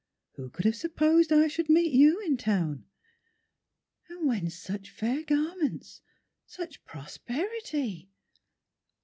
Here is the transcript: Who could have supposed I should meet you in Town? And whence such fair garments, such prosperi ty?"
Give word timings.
Who 0.31 0.49
could 0.49 0.65
have 0.65 0.75
supposed 0.75 1.31
I 1.31 1.47
should 1.47 1.69
meet 1.69 1.91
you 1.93 2.19
in 2.21 2.35
Town? 2.35 2.85
And 4.09 4.25
whence 4.27 4.55
such 4.55 4.89
fair 4.89 5.21
garments, 5.21 6.01
such 6.47 6.83
prosperi 6.85 7.61
ty?" 7.63 8.07